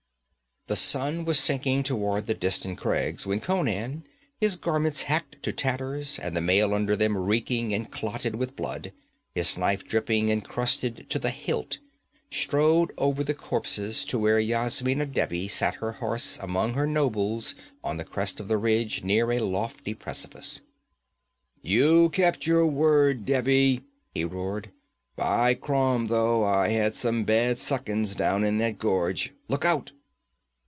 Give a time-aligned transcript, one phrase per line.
[0.67, 4.05] The sun was sinking toward the distant crags when Conan,
[4.37, 8.93] his garments hacked to tatters and the mail under them reeking and clotted with blood,
[9.33, 11.79] his knife dripping and crusted to the hilt,
[12.29, 17.97] strode over the corpses to where Yasmina Devi sat her horse among her nobles on
[17.97, 20.61] the crest of the ridge, near a lofty precipice.
[21.61, 23.81] 'You kept your word, Devi!'
[24.13, 24.71] he roared.
[25.17, 29.91] 'By Crom, though, I had some bad seconds down in that gorge _look out!